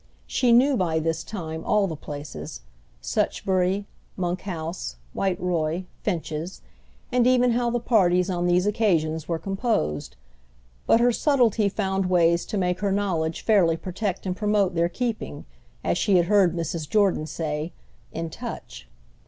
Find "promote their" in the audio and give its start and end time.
14.35-14.89